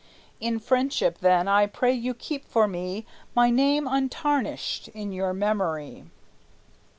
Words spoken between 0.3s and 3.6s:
In friendship, then, I pray you keep for me My